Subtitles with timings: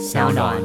[0.00, 0.56] 小暖。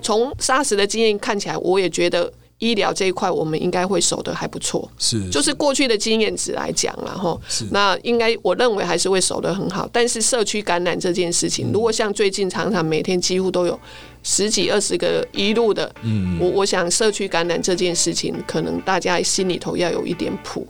[0.00, 4.90] 从 SARS 的经验看起来，我也觉得医疗这一块我们应该会守得还不错。
[4.98, 7.38] 是，就是过去的经验值来讲然后
[7.70, 9.88] 那应该我认为还是会守得很好。
[9.92, 13.78] 但是社区感染这件事情，如果像最近常常每天几乎都有
[14.22, 20.66] 十几二十个一路的，嗯，我我想社区感染这件事情，可能大家心里头要有一点谱。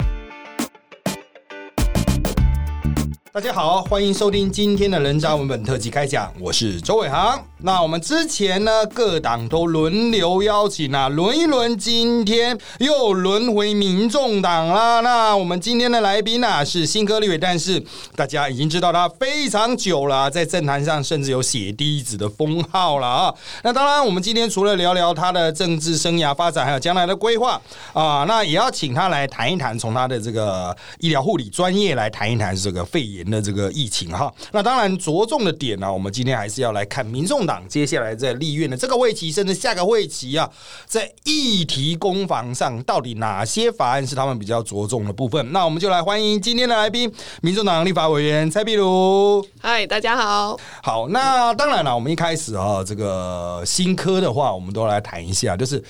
[3.34, 7.44] 大家好，欢迎收听今天的人渣文本特辑开讲，我是周伟航。
[7.58, 15.00] 那我们之前呢，各党都轮流邀请啊，轮一轮，今天又轮回民众党啦。
[15.00, 17.82] 那我们今天的来宾呢、是新科立委，但是
[18.14, 23.34] 大家已经知道他非常久了，在政坛上甚至有血滴子的封号了啊。
[23.64, 27.60] 那当然，我们今天除了聊聊他的政治生涯发展，还有将来的规划
[27.94, 34.32] 啊，那也要请他来谈一谈，从他的这个医疗护理专业来谈一谈这个肺炎的这个疫情哈。
[34.52, 40.50] 那当然着重的点呢、我们今天还是要来看民众党接下来在立院的这个会期，甚至下个会期啊，
[40.86, 45.52] 在议题攻防上到底哪些法案是他们比较着重的部分？
[45.52, 49.46] 那我们就来欢迎今天的来宾，民众党立法委员蔡碧如。
[49.60, 50.58] 嗨，大家好。
[50.82, 55.82] 好，那当然了，我们一开始啊，这个新科的话，我们都来谈一下，就是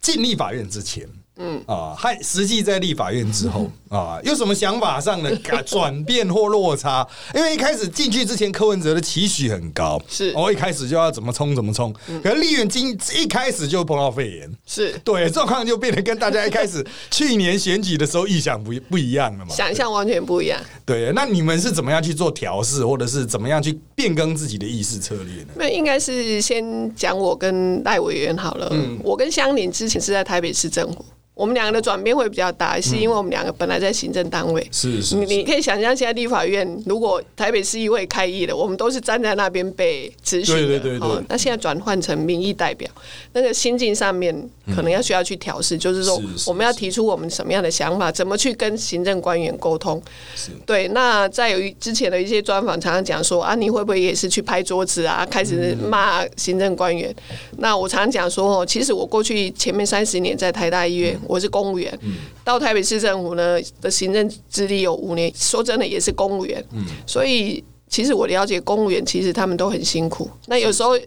[0.00, 1.08] 进立法院之前。
[1.38, 7.06] 嗯啊，和实际在立法院之后啊，有什么想法上的改转变或落差？
[7.34, 19.54] 因为一开始进去之前，柯文哲的期许很高，是我一开始就要怎么冲怎么冲，可是立院今一开始就碰到肺炎，是对状况就变得跟大家一开始 去年选举的时候意想不不一样了嘛？
[19.54, 20.60] 想象完全不一样。
[20.84, 25.50] 对，那你们是怎么样去做调试，或者是怎么样去变更自己的议事策略呢？
[25.56, 28.68] 那应该是先讲我跟赖委员好了。
[28.72, 31.04] 嗯我跟香林之前是在台北市政府，
[31.38, 34.68] 我们两个的转变会比较大，是因为我们两个本来在行政单位。
[34.72, 40.66] 是是你你可以想象，现在立法院如果台北市议会开议了，我们都是站在那边被咨询的。
[40.66, 42.90] 对对对对哦那现在转换成民意代表，
[43.34, 44.34] 那个心境上面
[44.74, 50.02] 可能要需要去调试，就是说我们要提出我们什么样的想法，怎么去跟行政官员沟通。
[50.34, 57.14] 是对，那在有一之前的一些专访，常常讲说啊，你会不会也是去拍桌子啊，开始骂行政官员？
[57.58, 61.96] 那我常常讲说哦，其实我过去前面三十年在台大医院，我是公务员，
[62.42, 66.64] 到台北市政府呢的行政资历有五年，说真的也是公务员，
[67.06, 70.28] 所以其实我了解公务员，其实他们都很辛苦。
[70.46, 70.98] 那有时候。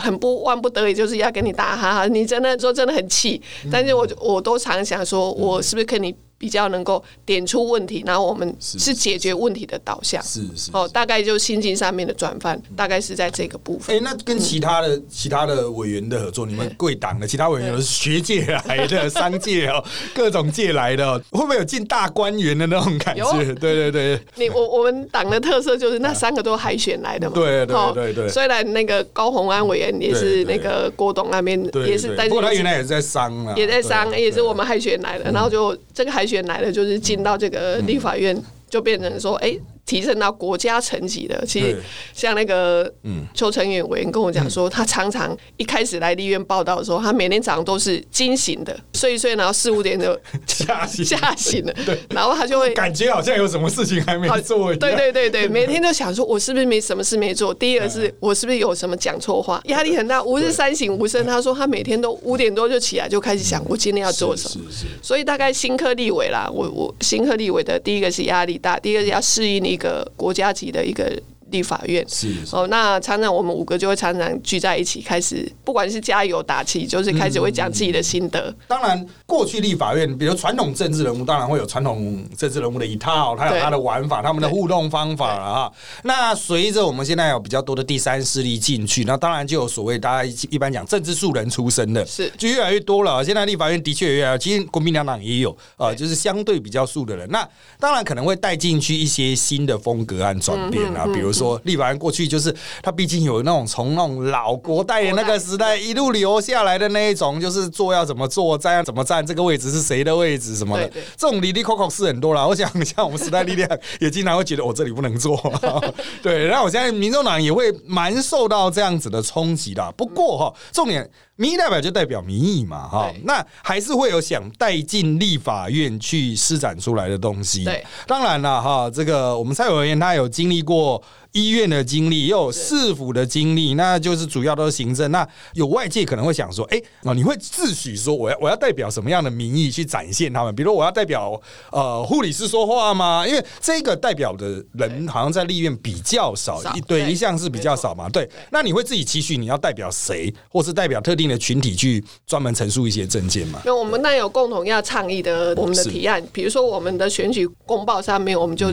[0.00, 2.06] 很不万不得已，就是要跟你打哈哈。
[2.06, 10.22] 你真的说真的很气，但是我我都常想说，我是不是跟你比较能够点出问题，然后我们是是解决问题的导向。
[10.22, 13.96] 是是哦，大概就心境上面的转换，大概是在这个部分。
[13.96, 19.84] 哎、那跟其他的、其他的委员的合作，你们贵党的其他委员有学界来的、 商界哦，
[20.14, 23.24] 各种界来的哦，会不会有进大官员的那种感觉？
[23.24, 27.34] 有对对对，你我我们党的特色就是那三个都海选来的嘛。
[27.34, 28.28] 对对哦对对。
[28.28, 39.56] 虽然那个高鸿安委员也是那个郭董那边也是，但是不过他原来也是在商啊，也在商，也是我们海选来的，然后就这个海选来的，就是进到这个立法院，就变成说，哎、
[39.88, 41.42] 提升到国家层级的。
[41.46, 41.82] 其实
[42.12, 50.16] 像那个嗯邱成远委员跟我讲说，他常常一开始来立院报道的时候，他每天早上都是惊醒的，睡一睡，然后四五点就
[50.46, 52.68] 吓醒吓醒了，对然后他就会。
[52.74, 54.78] 感觉好像有什么事情还没做一样。
[54.78, 57.54] 对对对对， 每天都想说，我是不是没什么事没做？
[57.54, 59.60] 第二个是我是不是有什么讲错话？
[59.64, 61.24] 压力很大，吾日三省吾身。
[61.24, 64.66] 他说他每天都五点多就起来，就开始想我今天要做什么。
[65.02, 72.04] 所以大概新科立委啦，我我新科立委的第一个是压力大，第二个是要适应一一个国家级的一个立法院。
[72.08, 78.54] 是是哦，那常常我们五个就会常常聚在一起，开始不管是加油打气，就是开始会讲自己的心得。
[78.66, 85.72] 当然，过去立法院，比如传统政治人物，当然会有传统政治人物的一套，他有他的玩法，他们的互动方法了哈。
[86.04, 93.24] 那随着我们现在有比较多的第三势力进去，那当然就有所谓大家一一般讲政治素人出身的，是就越来越多了。
[93.24, 97.28] 现在立法院的确也越来越，其实国民两党也有呃，就是相对比较素的人。
[97.30, 97.46] 那
[97.78, 112.44] 当然可能会带进去一些新的风格和转变啊，比如说立法院过去就是他毕竟有那种从那种老国代的那个时代一路留下来的那一种，就是坐要怎么坐，站要怎么站，这个位置是谁的位置什么的这种离离扣扣是很多啦。
[112.48, 113.68] 我想像我们时代力量
[114.00, 115.40] 也经常会觉得我这里不能坐，
[116.22, 116.46] 对。
[116.46, 119.92] 然后我现在民众党也会蛮受到这样子的冲击的。
[119.92, 121.08] 不过哈，重点
[121.38, 127.62] 民意代表就代表民意嘛，哈，那还是会有想带进立法院去施展出来的东西。
[127.62, 131.00] 对，当然了，哈，这个我们蔡委员他有经历过
[131.30, 135.08] 医院的经历，也有市府的经历，那就是主要都是行政。
[135.12, 140.52] 那有外界可能会想说，哎、哦，你会自诩说我要我要代表什么样的民意去展现他们？
[140.52, 143.24] 比如我要代表呃护理师说话吗？
[143.24, 148.08] 因为这个代表的人好像在立院比较少，少一对对一向是比较少嘛。
[148.08, 153.60] 对，那你会自己期许你要代表谁，或是代表特定的群体去专门陈述一些政见嘛？
[153.64, 158.72] 那我们那有共同要倡议的我们的提案，比如说我们的选举公报上面，我们就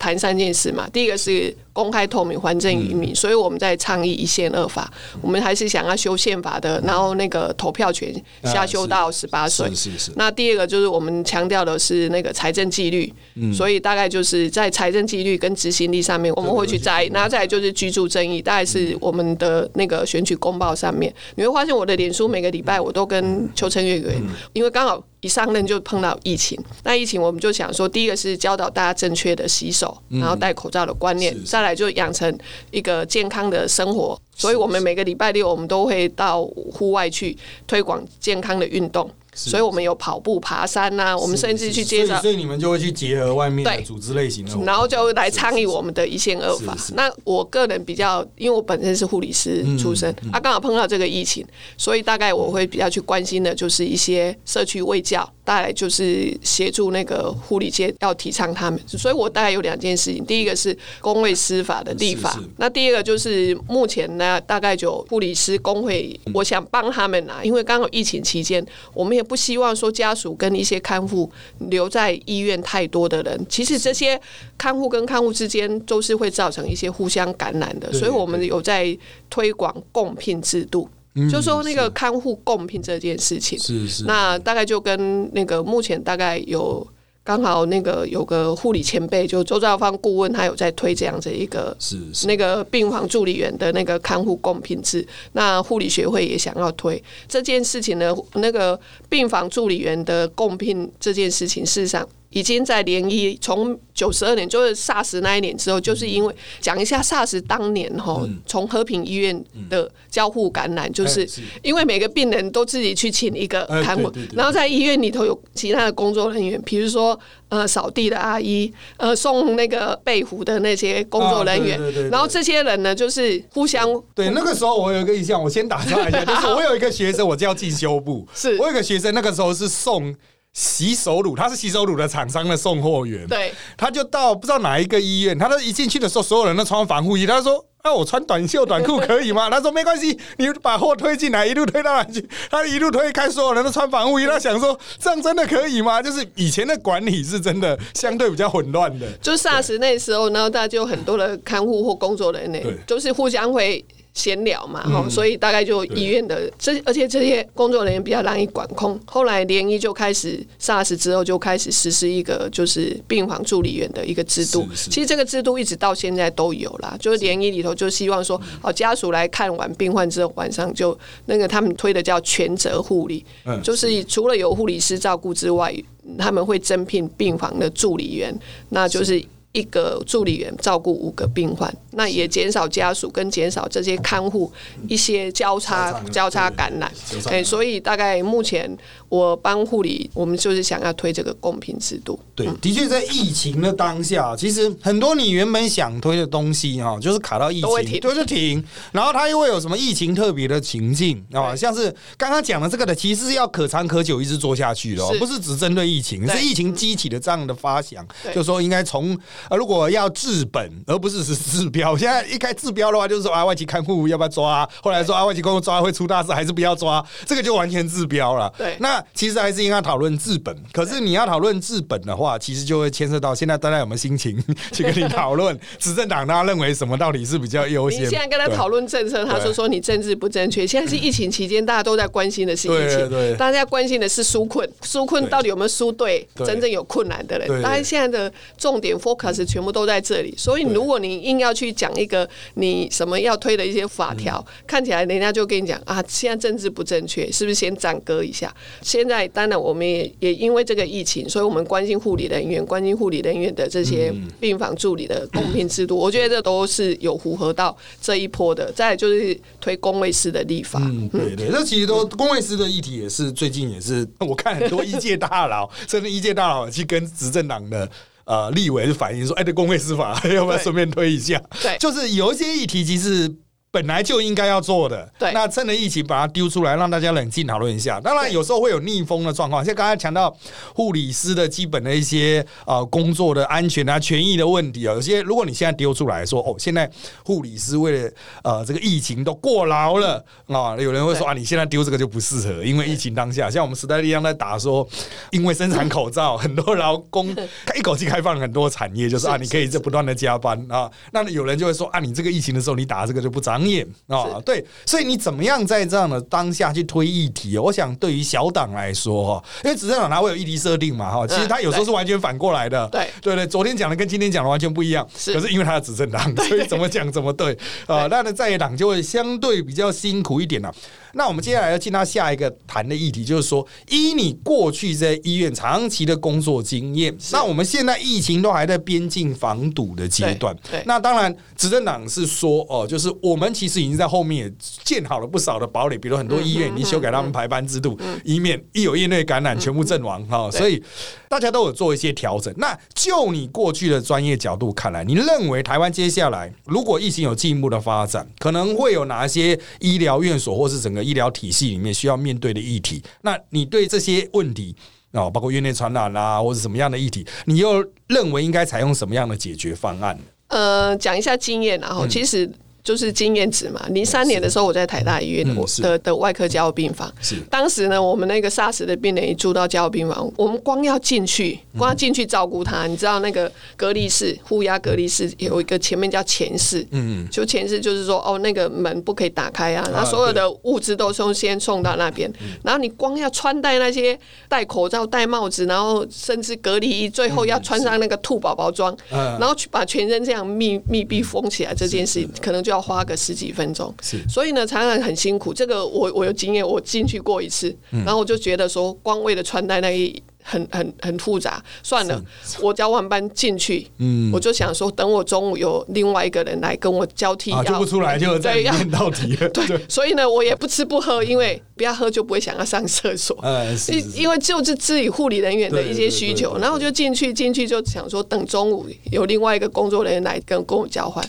[0.00, 0.88] 谈三件事嘛。
[0.92, 8.12] 第一个是公开透明、还政于民，所以我们在倡议一宪二法，我们还是想要修宪法的，然后那个投票权
[8.42, 9.68] 下修到十八岁。
[9.68, 13.12] 是是是，那第二个就是我们强调的是那个财政纪律，
[13.52, 17.10] 所以大概就是在财政纪律跟执行力上面，我们会去在意。
[17.10, 24.22] 那再来就是居住正义，大概是我们的那个选举公报上面，你会发现我的脸书每个礼拜我都跟邱成月委员，
[24.54, 32.36] 因为刚好一上任就碰到疫情，那疫情我们就想说，第一个是教导大家正确的洗手，然后戴口罩的观念再来就养成
[32.70, 34.18] 一个健康的生活。
[34.34, 37.36] 所以我们每个礼拜六我们都会到户外去
[37.66, 39.10] 推广健康的运动，
[39.48, 43.82] 所以我们有跑步、爬山呐、我们甚至去接着所以，你们就会去结合外面的对。
[43.82, 46.76] 组织类型然后就来参与我们的一线二法。
[46.94, 50.30] 那我个人比较，因为我本身是护理师出身，嗯。
[50.32, 51.46] 啊，刚好碰到这个疫情，
[51.78, 58.80] 所以大概我会比较去关心的就是一些社区卫教，大概就是协助那个护理界要提倡他们。
[58.86, 68.64] 所以我大概有两件事情，第一个是公卫司法的立法是是，那第二个就是目前呢，大概就护理师工会，我想帮他们啊，因为刚好疫情期间，
[68.94, 73.46] 我们也不希望说家属跟一些看护留在医院太多的人。
[73.48, 74.20] 其实这些
[74.56, 78.96] 看护跟看护之间都是会造成一些互相感染的，所以我们有在
[79.28, 80.88] 推广共聘制度。
[81.30, 86.86] 就说那个看护共聘这件事情，是是，那大概就跟那个目前大概有
[87.22, 92.26] 刚好那个有个护理前辈，就周兆芳顾问，他有在推这样子一个是是。
[92.26, 97.02] 那个病房助理员的那个看护共聘制，那护理学会也想要推。
[97.28, 98.14] 这件事情呢。
[98.34, 98.78] 那个
[99.08, 111.28] 病房助理员的共聘这件事情，事实上已经在联谊从九十二年，就是 SARS 那一年之后，就是因为讲一下 SARS 当年哈，从和平医院的交互感染，就是
[111.62, 117.18] 因为每个病人都自己去请一个哎看护然后在医院里头有其他的工作人员，比如说
[117.48, 121.78] 呃扫地的阿姨，呃送那个被服的那些工作人员
[122.10, 128.56] 然后这些人呢就是互相对，那个时候我有一个印象，我先打岔一下，就是我有一个学生，我叫进修部， 是。
[128.58, 130.14] 我有一个学生，那个时候是送
[130.52, 137.64] 洗手乳，他是洗手乳的厂商的送货员，对他就到不知道哪一个医院，他都一进去的时候，所有人都穿防护衣，他说。
[137.82, 139.48] 那、我穿短袖短裤可以吗？
[139.48, 142.28] 他说没关系，你把货推进来，一路推到哪去？
[142.50, 144.26] 他一路推开，所有人都穿防护衣。
[144.26, 146.02] 他想说，这样真的可以吗？
[146.02, 149.10] 就是以前的管理是真的相对比较混乱的。
[149.22, 158.98] 就 SARS 那时候，然后大家就有很多的看护或工作人对员，就是互相会闲聊嘛，哈、嗯所以大概就医院的这，而且这些工作人员比较难以管控。
[159.06, 164.66] 后来联医就开始 SARS 之后就开始实施一个就是病房助理员的一个制度。
[164.70, 175.72] 是是其实这个制度一直到现在都有啦，就是联医里头就希望说，哦，家属来看完病患之后，晚上就那个他们推的叫全责护理，嗯就是除了有护理师照顾之外，
[176.18, 178.36] 他们会增聘病房的助理员，
[178.70, 179.24] 那就是。
[179.52, 184.52] 一个助理员照顾五个病患，那也减少家属跟减少这些看护
[184.88, 187.22] 一些交叉交叉感染对交。
[187.22, 188.78] 叉感哎，染所以大概目前
[189.10, 192.18] 我帮护理，我们就是想要推这个公平制度。
[192.34, 198.64] 对，的确在疫情的当下，其实很多你原本想推的东西哈，就是卡到疫情，就是停。
[198.92, 201.54] 然后它又会有什么疫情特别的情境啊？
[201.56, 211.96] 像是刚刚讲的这个的，其实是要可长可久一直做下去的、哦，不是只针对疫情，是疫情激起的这样的发想，就说应该从呃，如果要治本，而不是是治标。
[211.96, 218.52] 现在一开治标的话，就是说啊，外籍看护要不要抓、后来说啊，外籍看护抓会出大事，还是不要抓，这个就完全治标了。
[218.56, 220.56] 对那其实还是应该讨论治本。
[220.72, 224.42] 可是你要讨论治本的话，其实就会牵涉到现在大家有没有心情
[224.72, 228.02] 去跟你讨论执政党大家认为什么到底是比较优先。
[228.04, 230.66] 你现在跟他对讨论政策，他对说说你政治不正确。
[230.66, 237.56] 现在是疫情期间，大家都在关心的是疫情，大家关心的是纾困，纾困到底有没有纾对对真正有困难的人对？
[237.58, 240.34] 对大家现在的重点 focus 全部都在这里。
[240.36, 248.54] 所以如果你硬要去讲一个你什么要推的一些法条，看起来人家就跟你讲啊，现在政治不正确，是不是先暂搁一下？
[248.90, 258.72] 现在当然我们也也因为这个疫情，所以我们关心护理人员，关心护理人员的这些病房助理的公平制度，我觉得这都是有符合到这一波的。
[258.72, 267.88] 再来就是推工位师的立法，嗯，对对，这其实都工位师的议题也是最近也是我看很多一届大佬，甚至一届大佬去跟执政党的。
[268.24, 271.40] 呃，立委就反映说，哎，这工会司法 要不要顺便推一下？
[271.62, 273.32] 对，就是有一些议题其实。
[273.72, 275.30] 本来就应该要做的，对。
[275.32, 278.00] 那趁着疫情把它丢出来，让大家冷静讨论一下。
[278.00, 280.34] 当然有时候会有逆风的状况，像刚才强调
[280.74, 286.90] 护理师的基本的一些呃工作的安全啊、权益的问题啊，有些如果你现在丢出来说，哦，现在
[287.24, 288.10] 护理师为了
[288.42, 294.84] 呃这个疫情都过劳了啊，有人会说啊，你现在丢这个就不适合，因为疫情当下，像我们时代力量在打说，
[295.30, 297.30] 因为生产口罩， 很多劳工
[297.76, 300.90] 一口气开放很多产业，就是啊，你可以在不断的加班啊。
[301.12, 303.59] 那有人就会说啊，你这个疫情的时候，你打这个就不长。
[303.66, 307.58] 眼啊，对，所以你怎么样在这样的当下去推议题？
[307.58, 312.88] 我想对于小党来说哈，因为执政党它会有议题设定嘛哈，其实它有时候是完全反过来的。
[312.88, 315.06] 对对对，昨天讲的跟今天讲的完全不一样。
[315.12, 318.06] 可是因为它是执政党，所以怎么讲怎么对啊。
[318.10, 320.74] 那呢在野党就会相对比较辛苦一点了。
[321.14, 330.56] 那我们接下来要进到下一个谈的议题，就是说，依你过去在医院长期的工作经验，那我们现在疫情都还在边境防堵的阶段。
[330.70, 334.52] 对，那当然，执政党是说，哦，就是我们其实已经在后面也
[334.84, 340.50] 建好了不少的堡垒，比如很多医院已经修改他们排班制度，以免一有业内感染全部阵亡哈。
[340.50, 340.82] 所以
[341.28, 342.52] 大家都有做一些调整。
[342.56, 354.74] 那就你过去的专业角度看来，你认为台湾接下来如果疫情有进一步的发展，可能会有哪些医疗院所或是整个医疗体系里面需要面对的议题，那你对这些问题
[355.12, 360.18] 啊，包括院内传染啦，或者什么样的议题，你又认为应该采用什么样的解决方案？
[360.48, 362.50] 呃，讲一下经验，然后其实。
[362.82, 363.84] 就是经验值嘛。
[363.90, 365.46] 零三年的时候，我在台大医院
[365.82, 367.12] 的的外科加护病房。
[367.20, 367.36] 是。
[367.50, 382.32] 当时呢，我们那个 SARS 的病人一住到加护病房，我们光要进去，光要进去照顾他，你知道那个隔离室、负压隔离室有一个前面叫前室，嗯嗯，就前室就是说，哦，那个门不可以打开啊，然后所有的物资都从先送到那边，
[382.62, 384.18] 然后你光要穿戴那些
[384.48, 392.69] 戴口罩、戴帽子，然后甚至隔离衣，最后要穿上那个兔宝宝装，然后去把全身这样密密闭封起来，这件事可能就。
[392.70, 395.52] 要花个十几分钟，是，所以呢，常常很辛苦。
[395.52, 400.22] 这个我我有经验，我进去过一次，然后我就觉得说，光为了穿戴那一。
[400.50, 402.20] 很很很复杂，算了，
[402.60, 421.24] 我交完班进去，嗯，我就想说，等我中午有另外一个人来跟我交替，啊，不出来就在练到底了， 对，所以呢，我也不吃不喝，因为不要喝就不会想要上厕所， 嗯，因因为就是自己护理人员的一些需求，然后就进去进去就想说，等中午有另外一个工作人员来跟跟我交换，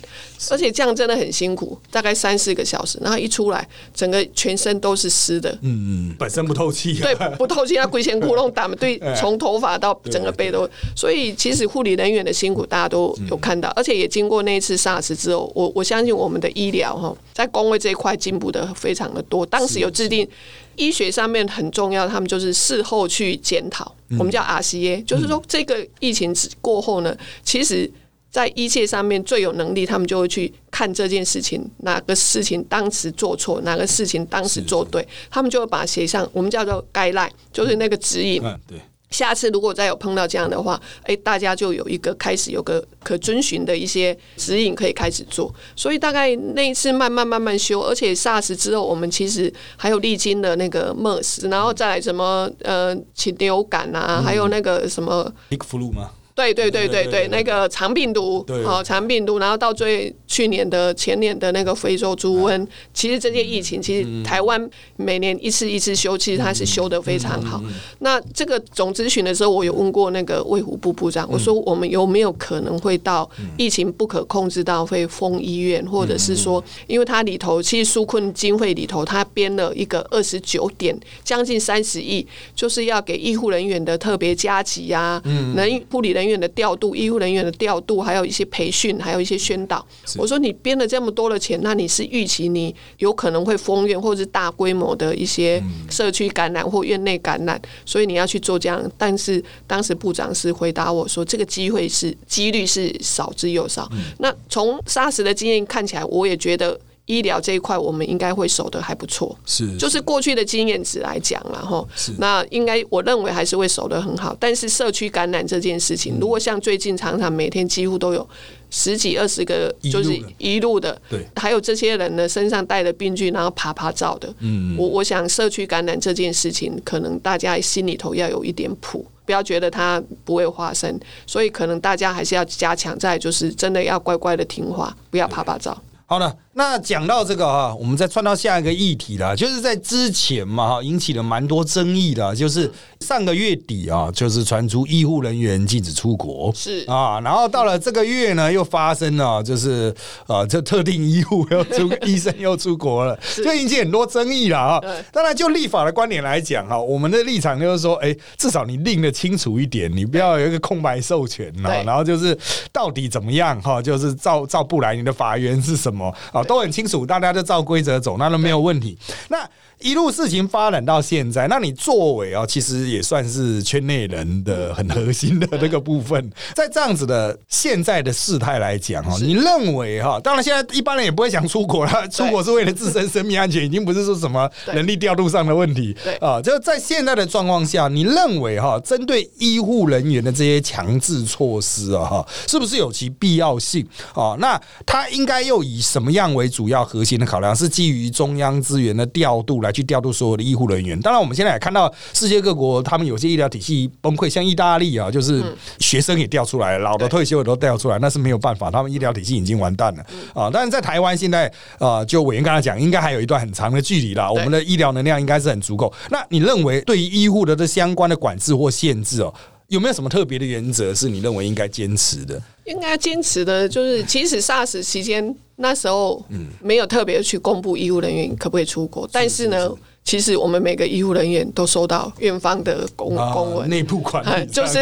[0.49, 8.99] 而且这样真的很辛苦，大概三四个小时，然后一出来，整个全身都是湿的，嗯嗯，本身不透气，对，不透气，要龟仙窟窿打嘛，对。
[9.15, 19.45] 从头发到整个背都，所以其实护理人员的辛苦大家都有看到，而且也经过那一次 SARS 之后，我我相信我们的医疗哈，在工位这一块进步的非常的多。
[19.45, 20.27] 当时有制定
[20.75, 27.89] 医学上面很重要，他们就是事后去检讨，我们叫 RCA，就是说这个疫情过后呢，其实
[28.29, 38.41] 在医界上面最有能力，他们就会去看这件事情哪个事情当时做错，哪个事情当时做对，他们就会把写上，我们叫做该赖，就是那个指引。
[38.65, 38.79] 对。
[39.11, 45.53] 下次如果再有碰到这样的话，哎，大家就有一个开始有个可遵循的一些指引可以开始做。
[45.75, 56.11] 所以大概那一次慢慢慢慢修，而且 SARS 之后，我们其实还有历经的那个 MERS，然后再来什么呃禽流感啊，还有那个什么 Big Flu 吗？
[56.33, 67.61] 对对对对对，那个肠病毒，好肠病毒，然后到最去年的前年的那个非洲猪瘟，其实这些疫情，其实台湾每年一次一次修，其实它是修的非常好。
[67.99, 85.21] 那这个总咨询的时候，我有问过那个卫福部部长，我说我们有没有可能会到疫情不可控制到会封医院，或者是说，因为它里头其实纾困经费里头，它编了一个二十九点将近三十亿，就是要给医护人员的特别加急呀，
[85.55, 86.41] 能护理人员。
[86.41, 89.85] 的调度，医护人员的调度，还有一些培训，还有一些宣导。
[90.17, 98.83] 我说你编了这么多的钱，那你是预期你有可能会封院，或者是大规模的一些社区感染或院内感染，所以你要去做这样。
[98.97, 103.87] 但是当时部长是回答我说，这个机会是几率是少之又少。
[104.17, 106.79] 那从 SARS 的经验看起来，我也觉得。
[107.11, 109.37] 医疗这一块，我们应该会守得还不错。
[109.45, 111.87] 是，就是过去的经验值来讲然后
[112.17, 114.35] 那应该我认为还是会守得很好。
[114.39, 118.27] 但是社区感染这件事情，如果像最近常常每天几乎都有
[118.69, 129.05] 十几二十个，就是一路的，对，还有这些人呢身上带着病菌，然后爬爬照的，嗯，我我想社区感染这件事情，可能大家心里头要有一点谱。
[129.23, 135.79] 不要觉得它不会发生，所以可能大家还是要加强在，就是真的要乖乖的听话，不要啪啪照。
[136.05, 136.35] 好的。
[136.53, 149.95] 那讲到这个哈，我们再串到下一个议题了，就是在之前嘛哈，引起了蛮多争议的，就是上个月底啊，就是传出医护人员禁止出国，是啊，然后到了这个月呢，又发生了，就是
[150.27, 154.81] 啊，这特定医护要出 医生又出国了，就引起很多争议了啊。
[155.13, 161.81] 当然，就立法的观点来讲哈，我们的立场就是说，哎，至少你定的清楚一点，你不要有一个空白授权啊。
[161.85, 162.37] 然后就是
[162.73, 166.40] 到底怎么样哈，就是照照不来，你的法源是什么啊？
[166.43, 168.97] 都很清楚，大家就照规则走，那都没有问题。
[169.29, 169.49] 那。
[169.81, 176.31] 一路事情发展到现在，那你作为啊，其实也算是圈内人的很核心的那个部分。
[176.53, 180.19] 在这样子的现在的事态来讲哈，你认为哈？
[180.19, 185.95] 当然，现在一般人也不会想出国了，出国是为了自身生命安全，已经不是说什么人力调度上的问题。
[186.19, 193.83] 啊，就在现在的状况下，你认为哈，针对医护人员的这些强制措施啊，哈，是不是有其必要性
[194.13, 194.35] 啊？
[194.37, 197.55] 那他应该又以什么样为主要核心的考量？
[197.55, 199.70] 是基于中央资源的调度来？
[199.71, 200.99] 去调度所有的医护人员。
[200.99, 205.43] 当然，我们现在也看到世界各国他们有些医疗体系崩溃，像意大利啊，就是
[205.79, 210.49] 学生也调出来，老的退休的都调出来，那是没有办法，他们医疗体系已经完蛋了啊。
[210.51, 214.31] 但是在台湾现在啊，就委员刚才讲，应该还有一段很长的距离啦。
[214.31, 215.91] 我们的医疗能量应该是很足够。
[216.09, 219.33] 那你认为对于医护的这相关的管制或限制哦，
[219.71, 222.41] 有没有什么特别的原则是你认为应该坚持的？
[222.65, 229.73] 应该坚持的就是，其实 SARS 期间那时候，嗯，没有特别去公布医务人员可不可以出国，但是呢。
[230.03, 234.79] 其实我们每个医护人员都收到院方的公公文，内部管理，就是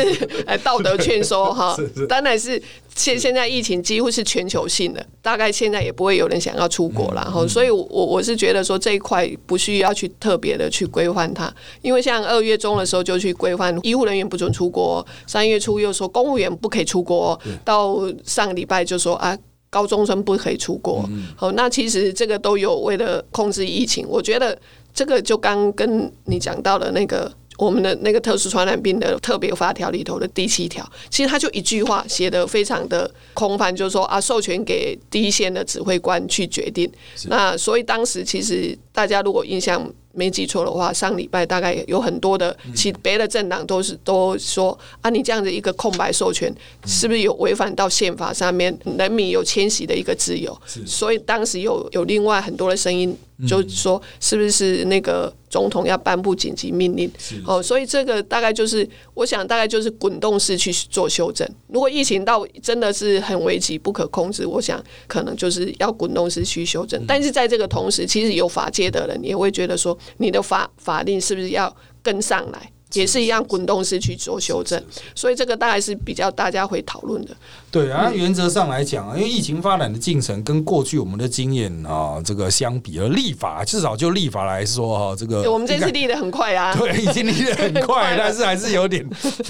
[0.48, 1.78] 哎道德劝说 哈。
[2.08, 2.60] 当然是
[2.96, 7.46] 现现在疫情几乎是全球性的，大概现在也不会有人想要出国了哈。
[7.48, 19.38] 所以，我我是觉得说这一块不需要去特别的去规范它，因为像二月中的时候就去规范医护人员不准出国，三月初又说公务员不可以出国，到上个礼拜就说啊
[19.70, 21.08] 高中生不可以出国。
[21.36, 24.58] 好，那其实这个都有为了控制疫情，我觉得。
[25.00, 36.91] 这个就刚跟你讲到了那个我们的那个特殊传染病的特别法条里头的第七条，其实他就一句话写的非常的空泛，就是说啊，授权给第一线的指挥官去决定。
[37.29, 39.89] 那所以当时其实大家如果印象。
[40.12, 46.54] 没记错的话，上礼拜大概有很多的其别的政党都是都说啊，你这样的一个空白授权，
[46.86, 50.60] 是不是有违反到宪法上面人民有迁徙的一个自由？
[50.86, 53.16] 所以当时有有另外很多的声音，
[53.48, 57.10] 就说是不是那个总统要颁布紧急命令？
[57.46, 61.48] 哦，所以这个大概就是我想大概就是滚动式去做修正。
[61.67, 67.02] 如果疫情到真的是很危急不可控制，我想可能就是要滚动式去修正。
[67.08, 69.98] 但是在这个同时，其实有法界的人也会觉得说。
[70.18, 72.72] 你的法法令是不是要跟上来？
[72.94, 74.84] 也是一样滚动式去做修正，
[75.14, 77.38] 所以这个大概是比较大家会讨论的。
[77.71, 89.08] 对啊，原则上来讲啊，因为疫情发展的进程跟过去我们的经验啊，这个相比，而立法至少就立法来说哈，这个我们这次立的很快啊， 对，已经立的很快， 但是还是有点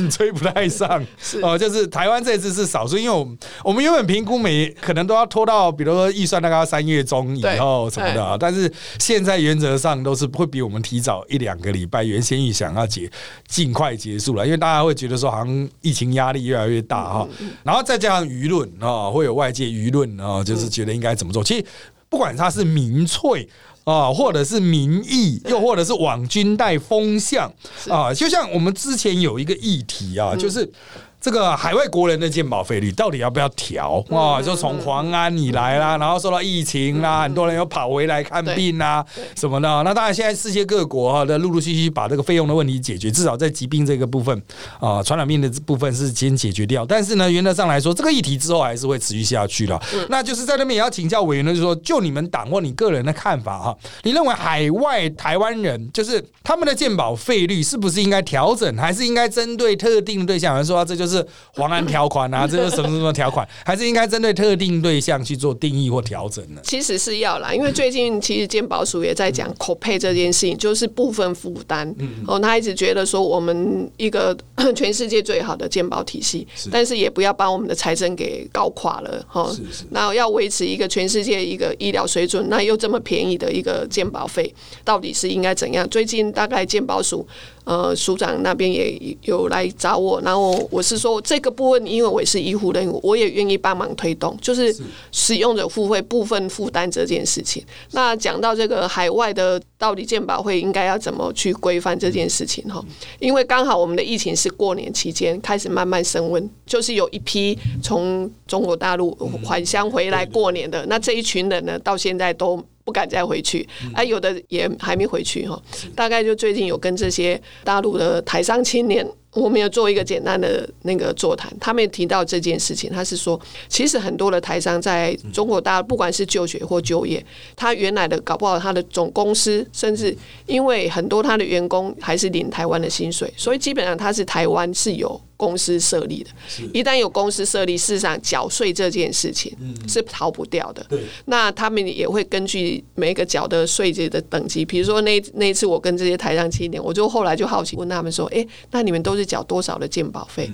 [0.10, 1.04] 追不太上。
[1.42, 13.10] 哦，就是台湾这次是少数，因为我们我们原本评估每可能都要拖到，比如说预算大概三月中以后什么的啊，但是现在原则上都是会比我们提早一两个礼拜，原先预想要结。
[13.48, 17.28] 尽快结束了，因为大家会觉得说，好像疫情压力越来越大哈，
[17.64, 21.44] 然后再加上舆论啊，会有外界舆论啊，就是觉得应该怎么做。
[21.44, 21.66] 其实
[22.10, 23.48] 不管他是民粹
[23.84, 27.52] 啊，或者是民意，又或者是网军带风向
[27.90, 30.72] 啊，就像我们之前有一个议题啊，就是。
[31.22, 34.42] 这个海外国人的健保费率到底要不要调啊？
[34.42, 39.06] 就从黄安以来啦，然后受到疫情啦，很多人又跑回来看病啦
[39.36, 39.68] 什么的。
[39.84, 44.42] 那当然，现在世界各国哈的陆陆续续把这个费用的问题解决，至少在疾病这个部分
[44.80, 46.86] 啊，传染病的部分是先解决掉。
[46.86, 49.78] 但是呢，原则上来说，这个议题之后还是会持续下去的。
[50.08, 61.09] 那就是在那边也要请教委员呢，就是说，就你们党或你个人的看法哈，你认为海外台湾人就是他们的健保费率是不是应该调整，还是应该针对特定的对象来说，这就是。
[61.10, 66.62] 就是黄安条款啊， 这个什么什么条款，还是应该针对特定对象去做定义或调整呢？
[66.64, 71.94] 其实是要啦，因为最近其实健保署也在讲口配这件事情，就是部分负担。
[72.28, 74.38] 哦，他一直觉得说我们一个
[74.76, 79.26] 全世界最好的健保体系，但是也不要把我们的财政给搞垮了。
[79.28, 85.88] 哈，是是那要维持一个全世界一个医疗水准，那又这么便宜的一个健保费，到底是应该怎样？
[85.90, 87.26] 最近大概健保署
[87.64, 94.76] 呃署长那边也有来找我，然后我是说这个部分，因为我也是医护人员，我也愿意帮忙推动，就是
[95.12, 97.64] 使用者付费部分负担这件事情。
[97.92, 102.84] 那讲到这个海外的到底健保会应该要怎么去规范这件事情哈？
[103.20, 112.62] 因为刚好我们的疫情是过年期间开始慢慢升温，就是有一批从中国大陆返乡回来过年的，那这一群人呢，到现在都。
[112.86, 115.62] 不敢再回去，啊，有的也还没回去哈。
[115.96, 122.90] 大概就最近有跟这些大陆的台商青年，我们有做一个简单的那个座谈，他们也提到这件事情。
[122.92, 127.24] 他是说，其实很多的台商在中国大陆，不管是就学或就业，
[127.56, 130.16] 他原来的搞不好他的总公司，甚至
[130.48, 135.20] 因为很多他的员工还是领台湾的薪水，所以基本上他是台湾是有。
[135.40, 136.30] 公司设立的，
[136.74, 139.56] 一旦有公司设立，事实上缴税这件事情
[139.88, 140.86] 是逃不掉的。
[140.90, 150.52] 对，那他们也会根据每个缴的税制的等级，比如说那那一次我跟这些台上青年，我就后来就好奇问他们说：“哎，那你们都是缴多少的鉴保费？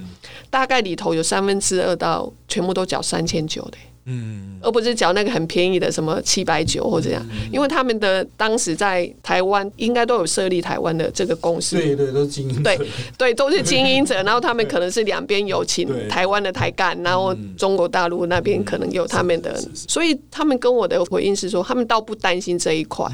[0.52, 12.80] 大概里头有三分之二到全部都缴三千九的。”嗯，而不是缴那个很便宜的什么七百九或者这样，因为他们的当时在台湾应该都有设立台湾的这个公司，对对，都是精英，对
[13.18, 14.22] 对，都是精英者。
[14.22, 23.08] 然后他们可能是两边有请台湾的台干，然后中国大陆那边可能有他们的，所以他们跟我的回应是说，他们倒不担心这一块，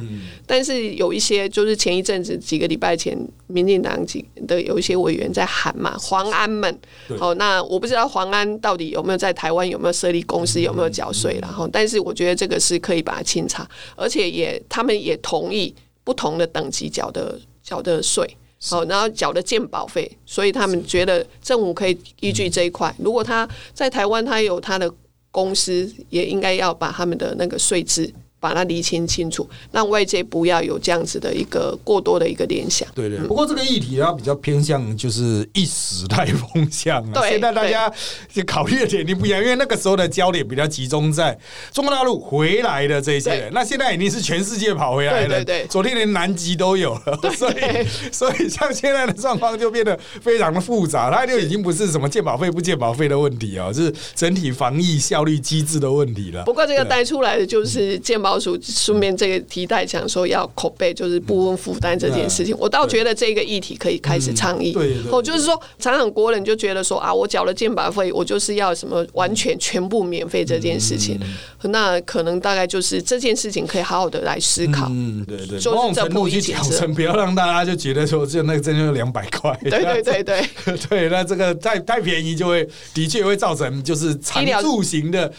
[0.46, 6.78] 但是有一些就是前一阵子几个礼拜前，民进党几的有一些委员在喊嘛，黄安们，
[7.18, 10.81] 好，那我不知道黄安到底有没有在台湾有没有设立公司，有没有。
[10.90, 24.92] 缴税然后，但是我觉得这个是可以把它清查，而且也他们也同意不同的等级缴的缴的税，好，然后缴的鉴保费，所以他们觉得政府可以依据这一块，如果他在台湾他有他的
[25.32, 28.12] 公司，也应该要把他们的那个税制。
[28.42, 32.90] 把它厘清清楚，让外界不要有这样子的一个过多的一个联想。
[32.96, 33.20] 对对。
[33.20, 37.22] 不过这个议题它比较偏向就是一时代风向啊。
[37.22, 37.30] 对。
[37.30, 37.90] 现在大家
[38.34, 41.38] 就考虑的点你不一样，因为那个时候的焦点比较集中在
[41.72, 45.28] 中国大陆回来的这些人，那现在已经是全世界跑回来了。
[45.28, 45.68] 对对。
[45.68, 56.44] 昨天连南极都有了，所以所以像现在的状况就变得非常的复杂，它就已经不是什么健保费不健保费的问题啊，是整体防疫效率机制的问题了。
[56.46, 58.31] 不过这个带出来的就是健保。
[58.40, 64.72] 顺顺便这个提代讲说要口碑，就是不分负担这件事情，我倒觉得这个议题可以开始倡议。
[64.72, 71.20] 对，哦，就是说，常常国人就觉得说啊，我缴了健保费，我就是要什么完全全部免费这件事情，
[71.64, 74.88] 那可能大概就是这件事情可以好好的来思考。
[74.90, 79.58] 嗯，对对，某种程度去讲成，不要让大家就觉得说就那个真就两百块。
[79.62, 80.48] 对对对对
[80.90, 85.32] 对，那这个太太便宜就会的确会造成就是常住型的。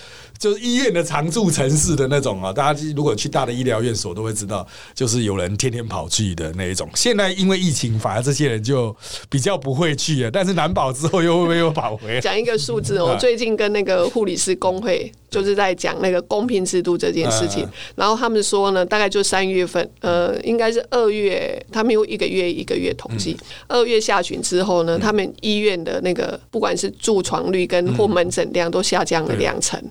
[0.43, 6.91] 就是医院的常住城市的那种啊，大家如果去大的医疗院所都会知道，就是有人天天跑去的那一种。
[6.97, 8.95] 现在因为疫情，反而这些人就
[9.31, 10.31] 比较不会去了。
[10.33, 12.21] 但是难保之后又会不会又跑回来？
[12.21, 15.13] 讲一个数字，我最近跟那个护理师工会。
[15.33, 23.35] 就是在讲那个公平制度这件事情，然后他们说呢，大概就三月份，呃，应该是二月，他们有一个月一个月统计，
[23.67, 29.83] 二月下旬之后呢，他们医院的那个不管是住床率跟或门诊量都下降了两成，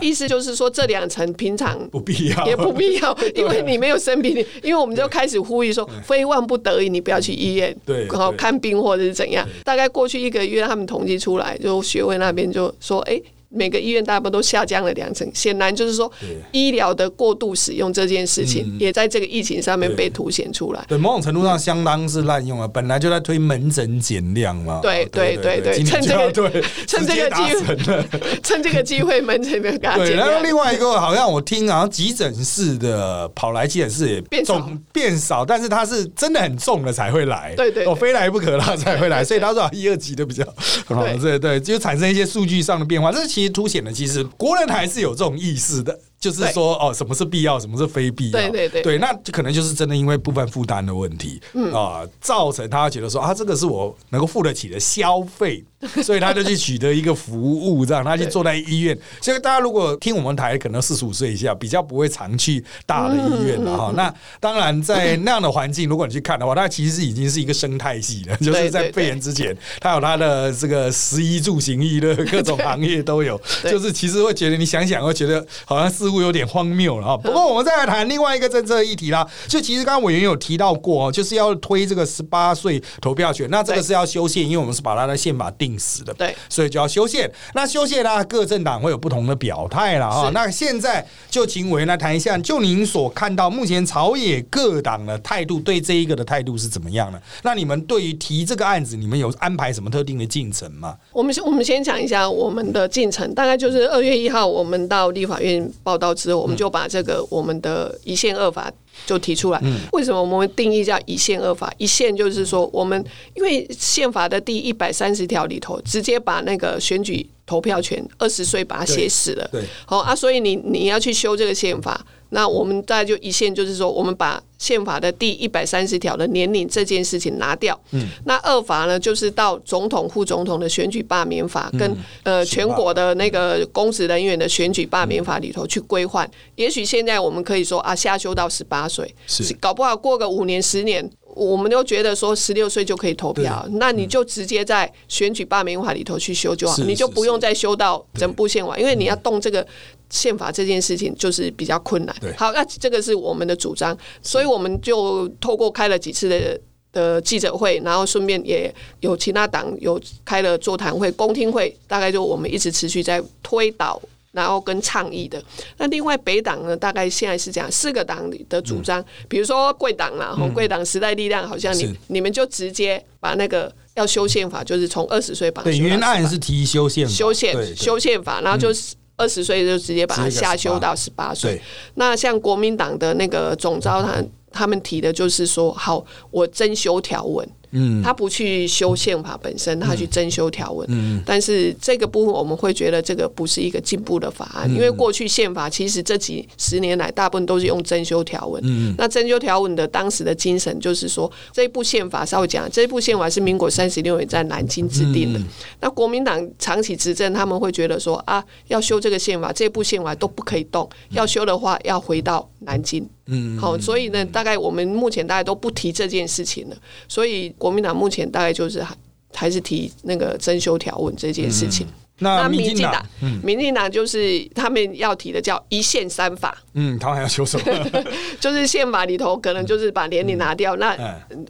[0.00, 13.20] 意思就是说这两层平常不必要，也不必要， 因为你没有生病， 因为我们就开始呼吁说，非万不得已你不要去医院，对，然后看病或者是怎样，大概过去一个月，他们统计出来，就学会那边就说，哎。
[13.48, 16.10] 每个医院大部分都下降了两成，显然就是说
[16.52, 20.84] 医疗的过度使用这件事情，也在这个疫情上面被凸显出来。
[20.88, 24.80] 对，某种程度上相当是滥用啊，本来就在推门诊减量嘛。
[24.82, 28.04] 对对对对，趁这个对， 趁这个机会，
[28.42, 34.68] 趁这个机会门诊的给对，然后另外一个好像我听好像急诊室的跑来急诊室也变少。
[34.92, 40.44] 变少，但是他是真的很重了才会来，对对，我非来不可了 才会来，所以他说一二级的比较
[40.86, 43.35] 好，对对，就产生一些数据上的变化，这是。
[43.36, 46.00] 其实凸显了，其实国人还是有这种意识的。
[46.18, 48.40] 就是说，哦，什么是必要，什么是非必要？
[48.40, 51.38] 对对对，对，那可能就是真的因为部分负担的问题
[51.74, 55.62] 啊，造成他觉得说啊，这个是我能够付得起的消费
[56.02, 58.96] 所以他就去取得一个服务，这样他去坐在医院。
[59.20, 63.92] 所以大家如果听我们台，可能四十五岁以下比较不会常去大的医院了哈。
[63.94, 73.40] 那当然在那样的环境，如果你去看的话，它其实已经是一个生态系了，就是在肺炎之前，它有它的这个食衣住行娱乐各种行业都有。
[73.64, 77.16] 就是其实会觉得你想想会觉得好像似乎有点荒谬了哈。
[77.18, 85.75] 不过我们再来谈另外一个政策议题啦，就其实刚刚委员有提到过，就是要推这个十八岁投票权，那这个是要修宪，因为我们是把它的宪法定。
[85.76, 87.30] 定死的，对，所以就要修宪。
[87.54, 90.30] 那修宪呢，各政党会有不同的表态了啊。
[90.32, 97.20] 那现在就请委员来谈一下，就您所看到目前朝野各党的态度，对这一个的态度是怎么样呢？
[97.42, 100.96] 那你们对于提这个案子，你们有安排什么特定的进程吗？
[101.12, 108.72] 我们先我们先讲一下我们的进程，大概就是二月一号，我们到立法院报道之后，我们就把这个我们的一线二法。
[109.04, 109.60] 就提出来，
[109.92, 111.70] 为什么我们定义叫一线二法？
[111.76, 119.48] 一线就是说，我们因为宪法的第一百三十条里头，直接把那个选举投票权二十岁把它写死了。
[119.52, 122.04] 对，好啊，所以你你要去修这个宪法。
[122.30, 127.80] 那我们大概就一线，就是说，我们把宪法的第一百三十条的年龄这件事情拿掉。
[127.92, 136.28] 嗯，那二法呢，就是到总统、副总统的选举罢免法，跟呃全国的那个公职人员的选举罢免法里头去规范。
[136.56, 141.08] 也许现在我们可以说啊，下修到十八岁，是搞不好过个五年、十年。
[141.36, 149.64] 我们都觉得说十六岁就可以投票，那你就直接在选举罢免法里头去修就好，你就不用再修到整部宪法，因为你要动这个
[150.08, 152.16] 宪法这件事情就是比较困难。
[152.38, 156.58] 好，那这个是我们的主张，所以我们就透过开了几次的
[156.92, 164.00] 的记者会，然后顺便也有其他党有开了座谈会、公听会，大概就我们一直持续在推导。
[164.36, 165.42] 然后跟倡议的，
[165.78, 181.58] 那另外北党呢，大概现在是这样，四个党里的主张，比如说贵党啦，红贵党、时代力量，好像你你们就直接把那个要修宪法，就是从二十岁把对原案是提修宪修宪修宪法，然后就是二十岁就直接把它下修到十八岁。
[181.94, 184.22] 那像国民党的那个总召他
[184.52, 187.48] 他们提的就是说，好，我增修条文。
[187.76, 190.86] 嗯，他不去修宪法本身，他去增修条文。
[190.90, 198.62] 嗯，但是这个部分我们会觉得这个不是一个进步的法案，因为过去宪法其实这几十年来大部分都是用增修条文。
[198.64, 205.40] 嗯，那增修条文的当时的精神就是说，这一部宪法稍微讲，这一部宪法是民国三十六年在南京制定的。
[205.80, 213.06] 那国民党长期执政，他们会觉得说啊，要修这个宪法，这部宪法都不可以动，要修的话要回到南京。
[213.26, 216.76] 嗯，好，所以呢，大概我们目前大家都不提这件事情了。
[217.08, 218.96] 所以国民党目前大概就是还
[219.34, 221.86] 还是提那个增修条文这件事情。
[222.18, 223.04] 那民进党，
[223.42, 226.56] 民进党就是他们要提的叫一线三法。
[226.72, 228.04] 嗯，他们还要修什么？
[228.40, 230.74] 就是宪法里头可能就是把年龄拿掉。
[230.76, 230.96] 那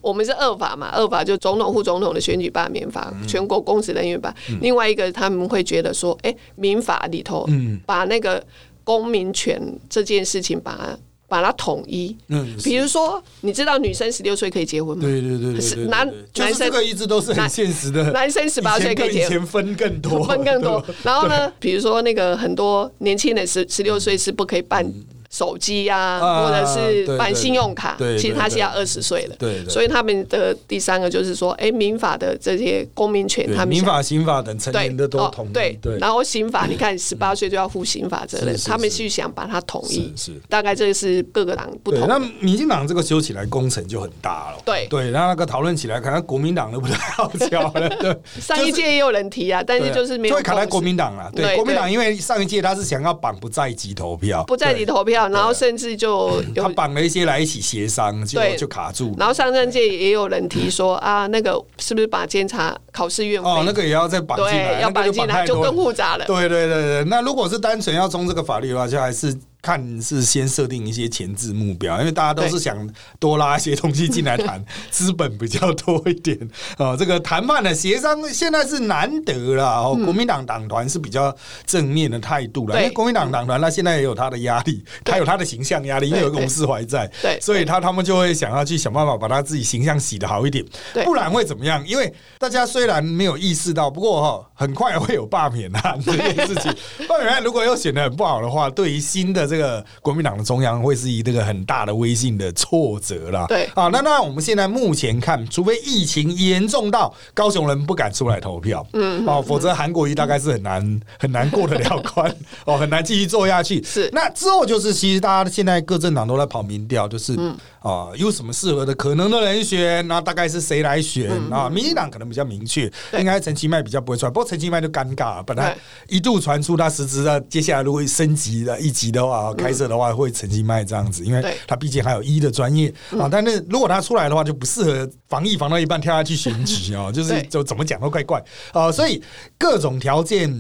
[0.03, 4.35] 我们是二法嘛，二法就总统、副总统的选举罢免法，全国公职人员法。
[4.61, 7.47] 另外一个他们会觉得说，哎，民法里头
[7.87, 8.45] 把那个
[8.83, 10.99] 公民权这件事情把它。
[11.29, 15.03] 把它统一，嗯，比如说，你知道女生十六岁可以结婚吗？
[15.03, 20.85] 对对对对，男男生这个一直都是很现实的，男生十八岁可以结婚，分更多，分更多。
[21.03, 24.85] 然后呢，比如说那个很多年轻人十十六岁是不可以办。
[25.31, 42.07] 手机啊，或者是办信用卡，其实他是要二十岁的，所以他们的第三个就是说，哎，民法的这些公民权，他们民法、刑法等成年的都同意，对，然后刑法， 你看十八岁就要负刑法责任，他们是想把它统一，是大概这个是各个党不同。
[42.09, 44.87] 那民进党这个修起来工程就很大了，对。
[44.89, 48.17] 对，然后那个讨论起来，可能国民党都不太好教了， 对。
[48.41, 50.37] 上一届也有人提啊，但是就是没有。
[50.37, 55.97] 会卡在国民党了，对，国民党因为上一届他是想要绑不在籍投票，不在籍投票，然后甚至。
[55.97, 59.15] 就他绑了一些来一起协商，就就卡住。
[59.17, 66.27] 然后上任界也有人提说啊，那个是不是把监察考试院哦，那个也要再绑进来，要绑进来就更复杂了。
[66.27, 69.35] 对对对对，那如果是单纯要中这个法律的话，就还是。
[69.67, 76.39] 看是先设定一些前置目标，因为大家都是想多拉一些东西进来谈， 资本比较多一点
[76.79, 76.97] 啊。
[76.97, 79.99] 这个谈判的协商现在是难得了哦。
[80.05, 81.35] 国民党党团是比较
[81.67, 90.65] 正面的态度了，因为国民党党团他现在也有他的压力，他有他的形象压力，因为有董事怀在，对，所以他他们就会想要去想办法把他自己形象洗的好一点，
[91.05, 91.85] 不然会怎么样？
[91.85, 96.73] 因为大家虽然没有意识到，不过哈，很快会有罢免案这件事情。
[97.09, 103.47] 罢免案如果又选的很不好的话，对于新的这这个国民党的中央会是以这个很大的威信的挫折啦。
[103.49, 113.83] 对啊，那那我们现在目前看，除非疫情严重到高雄人不敢出来投票，嗯，哦，否则韩国瑜大概是很难 很难过得了关，哦，很难继续做下去。
[113.83, 117.35] 是那之后就是，其实大家现在各政党都在跑民调，就是
[117.81, 121.71] 啊，有什么适合的可能的人选，那大概是谁来选啊？
[121.71, 125.75] 民进党可能比较明确，应该陈其迈比较不会出来，不过陈其迈就尴尬了，本来
[126.09, 133.29] 一度传出他实质的接下来如果升级了一级的话，开设的话会成绩卖这样子，因为他毕竟还有医的专业啊。
[133.31, 138.91] 但是如果他出来的话，就不适合防疫防到一半跳下去选举啊，就是就怎么讲都怪怪啊。
[138.91, 139.23] 所以
[139.59, 140.51] 各种条件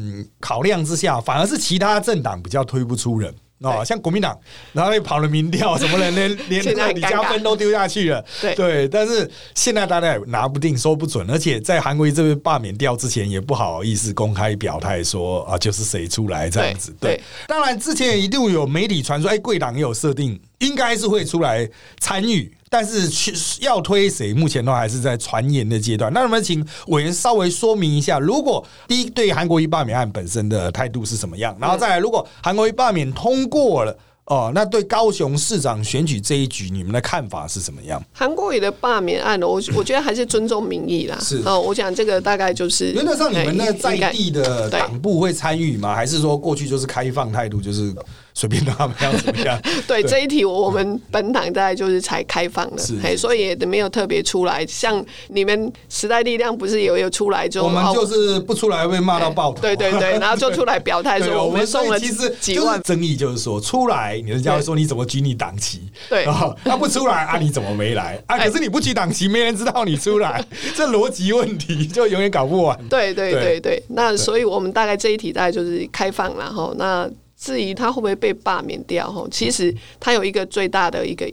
[0.40, 3.34] 考量之下，反而是其他政党比较推不出人。
[3.60, 4.38] 哦，像国民党，
[4.72, 16.94] 然后又跑了民调，什么人连 连那个李嘉芬都丢下去了，对，但是现在大家也拿不定，说不准，而且在韩国这边罢免掉之前，也不好意思公开表态说啊，就是谁出来这样子。
[17.00, 22.52] 对，当然之前一度有媒体传说，哎，贵党也有设定，应该是会出来参与。
[22.76, 26.12] 但是去要推谁，目前都还是在传言的阶段。
[26.12, 37.98] 那我们请委员稍微说明一下，如果第一对韩国一罢免案本身的态度是什么样，然后再来，如果韩国一罢免通过了，哦，那对高雄市长选举这一局，你们的看法是什么样？
[38.12, 41.16] 韩国瑜的罢免案，我我觉得还是尊重民意啦。
[41.18, 45.94] 是哦，我讲这个大概就是原则上，你们那在地的党部会参与吗？
[45.94, 47.94] 还是说过去就是开放态度，就是？
[48.38, 49.58] 随便他们要怎么样？
[49.88, 54.64] 对这一题，我们本党大概就是才开放的，哎，所以也没有特别出来。
[54.66, 59.62] 像你们时代力量不是有有出来就我们就是不出来被骂到爆头。
[59.62, 62.78] 对对对， 然后就出来表态说我们送了其实几万。
[62.82, 65.80] 争议就是说出来，人家会说你怎么举你党旗？
[66.10, 66.26] 对，
[66.62, 68.36] 他不出来啊，你怎么没来啊？
[68.36, 70.44] 可是你不举党旗，没人知道你出来，
[70.76, 72.78] 这逻辑问题就永远搞不完。
[72.90, 77.08] 对对对对，那所以我们大概这一题大概就是开放然后那。
[77.38, 79.10] 至于他会不会被罢免掉？
[79.12, 81.30] 吼，其实他有一个最大的一个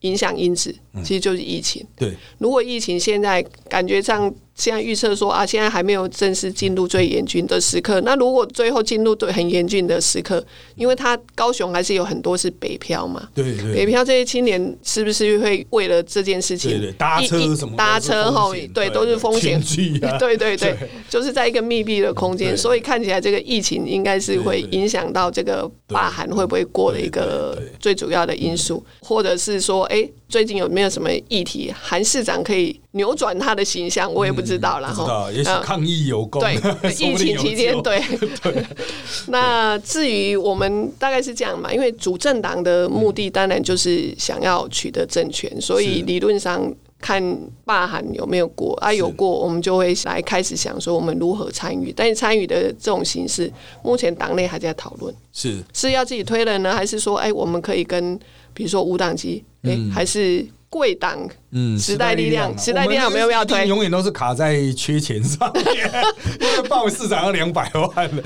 [0.00, 1.86] 影响因子，其实就是疫情。
[1.96, 4.34] 对，如果疫情现在感觉上。
[4.54, 8.00] 现在预测说啊，现在还没有正式进入最严峻的时刻。
[8.02, 10.44] 那如果最后进入对很严峻的时刻，
[10.76, 19.60] 因为他高雄还是有很多是北漂嘛，对对，北漂这些青年是不是会为了这件事情，对对，搭车什么搭车后，对，都是风险，
[20.20, 20.76] 对对对，
[21.08, 30.08] 就是在一个密闭的空间，所以看起来这个疫情应该是会影响到这个罢韩会不会过的一个最主要的因素，或者是说，哎。
[30.34, 34.12] 最近有没有什么议题，韩市长可以扭转他的形象？
[34.12, 34.92] 我也不知道了。
[34.92, 36.42] 哈，也许抗议有功。
[36.42, 36.56] 对，
[36.90, 38.02] 疫情期间，对
[38.42, 38.66] 对。
[39.30, 46.60] 那至于我们大概是这样嘛，因为主政党的目的当然就是想要取得政权，所以理论上
[46.98, 47.22] 看
[47.64, 48.92] 罢韩有没有过啊？
[48.92, 51.92] 有过，我们就会来开始想说我们如何参与。
[51.96, 53.48] 但是参与的这种形式，
[53.84, 58.18] 目前党内还在讨论，是是要自己推人呢，还是说，哎，我们可以跟
[58.54, 59.44] 比如说五档机。
[59.62, 61.28] 哎，还是贵党。
[61.56, 63.64] 嗯，时代力量，时代力量有没有要推？
[63.68, 65.64] 永远都是卡在缺钱上面，
[66.40, 68.22] 因为报市长要两百万了，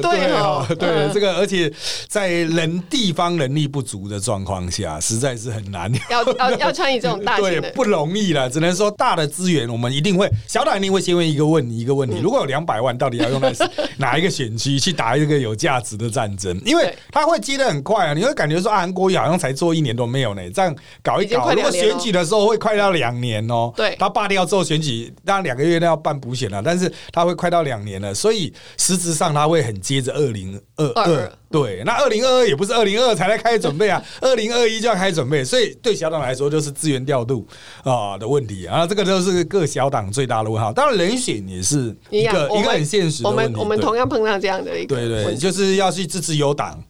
[0.00, 1.70] 对对对，这个而且
[2.08, 5.92] 在人地方能力不足的状况下，实在是很难。
[6.08, 8.48] 要要要参与这种大型的，不容易了。
[8.48, 13.52] 只能说大的资源，我们一定会小党一定会先问一个问一个问题：如果有两百万，到底要用在
[13.98, 16.58] 哪一个选区去打一个有价值的战争？
[16.64, 22.45] 因为他会接的很快啊，你会感觉说啊韩国瑜好像才做一年都没有呢，这样搞一搞，如果选举的时候。
[22.46, 31.32] 会快到两年哦，对，他罢掉之后选举，当然两个月都要办补选了，但是他会快到两年了，所以实质上他会很接着二零二二。
[31.48, 37.46] 对，那二零二二也不是二零二二才来开始准备啊， 二零二一就要开始准备，所以对小党来说就是资源调度
[37.84, 40.72] 啊的问题啊，这个就是各小党最大的问号。
[40.72, 43.52] 当然人选也是一个一个很现实的问题。
[43.54, 46.82] 我们我们同样碰到这样的一个，对对，就是要去支持有党，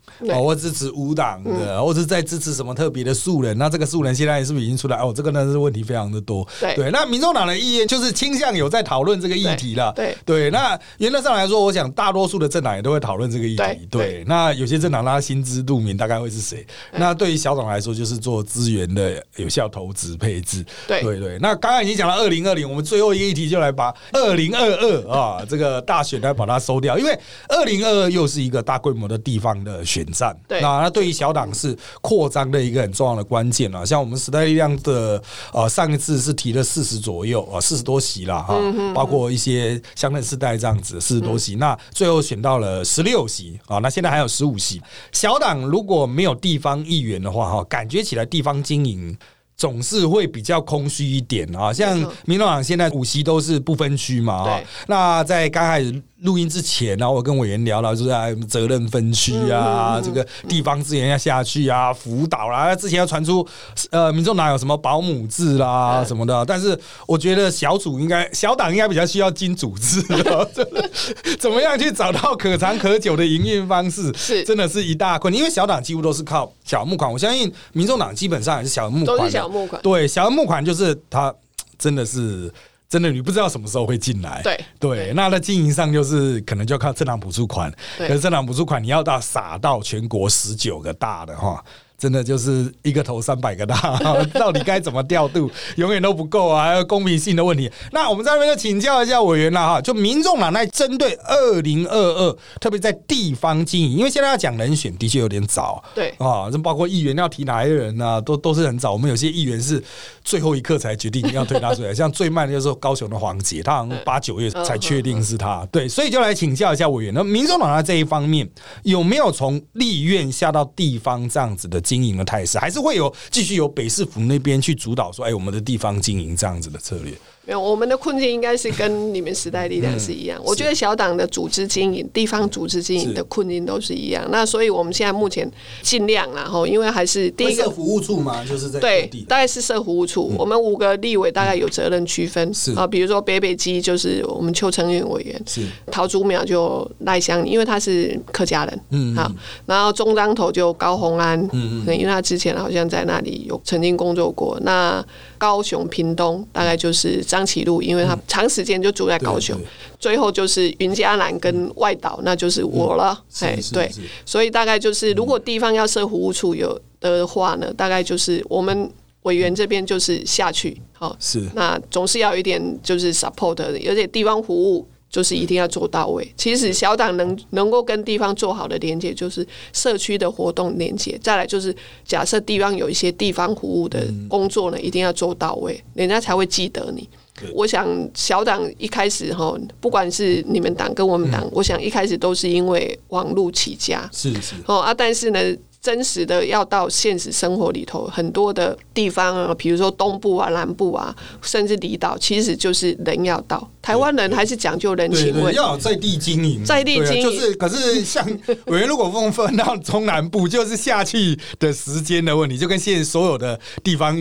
[0.43, 3.57] 或支持无党的，或者在支持什么特别的素人。
[3.57, 4.97] 那这个素人现在是不是已经出来？
[4.97, 6.47] 哦，这个呢是问题非常的多。
[6.61, 9.93] 对，那民众党的意愿就是倾向有在讨论这个议题了。
[9.93, 13.87] 对对，那原则上来说，我想大多数的政党也都会讨论这个议题。
[13.91, 14.57] 对，那。
[14.57, 16.67] 有些政党他心知肚明，大概会是谁？
[16.93, 20.65] 那对于小党来说，就是做资源的有效投资配置。
[20.87, 21.39] 对对对。
[21.41, 30.35] 那刚刚已经讲了二零二零，我们最后一个议题就来把二零二二啊这个大选来把它收掉，因为二零二二又是一个大规模的地方的选战。
[30.49, 30.61] 对。
[30.63, 33.85] 那那对于小党是扩张的一个很重要的关键啊。
[33.85, 38.59] 像我们时代力量的呃上一次是提了四十左右啊，四十多席了哈，
[38.95, 44.47] 包括一些乡镇世代这样子四十多席，那最后选到了十六席啊，那现在还有十。
[44.47, 49.19] 五席小党如果没有地方议员的话，哈，感觉起来地方经营
[49.57, 51.73] 总是会比较空虚一点啊。
[51.73, 62.75] 像民众党现在五席都是不分区嘛啊，那在刚开始录音之前，然后我跟委员聊了，就是啊责任分区嗯啊，这个地方资源要下去啊，辅导啦。
[62.75, 63.47] 之前要传出
[63.91, 70.91] 呃民众党有什么保姆制啦嗯什么的，但是我觉得小组应该小党应该比较需要金组织哦， 真的
[71.39, 79.81] 怎么样去找到可长可久的营运方式，是真的是一大困，因为小党几乎都是靠小募款，我相信民众党基本上也是小募款，都是小募款。
[79.81, 81.35] 对，小额募款就是它
[81.79, 82.53] 真的是
[82.89, 84.43] 真的，你不知道什么时候会进来。
[84.43, 91.65] 对对，那在经营上就是可能就要靠政党补助款，可是政党补助款你要到撒到全国十九个大的哈。
[91.99, 93.99] 真的就是一个头三百个大，
[94.35, 97.71] 到底该怎么调度，永远都不够啊，还有公平性的问题。
[97.93, 108.93] 那我们在这边就请教一下委员了哈，就民众党在针对二零二二，特别在地方经营，因为现在要讲人选的确有点早，对啊，这包括议员要提哪一个人啊，都都是很早。
[108.93, 109.83] 我们有些议员是
[110.23, 115.67] 最后一刻才决定要推他出来， 像最慢的就是高雄的黄杰，他好像八九月才确定是他。
[115.73, 118.49] 对，所以就来请教一下委员，那民众党在这一方面
[118.83, 127.15] 有没有从立院下到地方这样子的经营的态势，还是会有继续由北市府那边去主导说，哎，我们的地方经营这样子的策略？
[127.47, 130.41] 没有，我们的困境应该是跟你们时代力量是一样。
[130.45, 134.27] 我觉得小党的组织经营、地方组织经营的困境都是一样。
[134.31, 135.51] 那所以我们现在目前
[135.81, 140.35] 尽量然后，因为还是第一个服务处嘛，就是在对，大概是社服务处。
[140.37, 145.63] 我们五个立委大概有责任区分是啊，比如说北北基就是我们邱成运委员，是
[145.93, 149.31] 陶竹苗就赖香，因为他是客家人，嗯好，
[149.67, 154.59] 然后中彰头就高鸿安，嗯因为他之前好像在那里有曾经工作过。
[154.63, 155.05] 那
[155.39, 159.57] 高雄屏东大概就是张启禄，因为他长时间就住在高雄。
[159.99, 163.91] 最后就是云嘉南跟外岛，那就是我了，哎、对。
[164.25, 168.91] 所以大概就是如果地方要设服务处有的话呢，大概就是我们
[169.23, 171.43] 委员这边就是下去，好、是。
[171.55, 176.31] 那总是要有一点就是 support 的，而且地方服务就是一定要做到位。
[176.37, 181.19] 其实小党能能够跟地方做好的连接，就是社区的活动连接。
[181.23, 181.75] 再来就是
[182.05, 187.09] 假设地方有一些地方服务的工作呢，一定要做到位，人家才会记得你。
[187.53, 194.55] 我想小党一开始哈，不管是你们党跟我们党，我想一开始都是因为网络起家，是是。
[194.67, 195.39] 哦啊，但是呢，
[195.81, 203.69] 真实的要到现实生活里头，很多的地方啊，比如说东部啊、南部啊，甚至离岛，其实就是人要到。
[203.83, 207.27] 台湾人还是讲究人情味，要有在地经营，在地经营。
[207.27, 208.27] 啊就是可是像
[208.67, 214.17] 委员如果分分到中南部，就是下去的时间的问题，就跟现在所有的地方。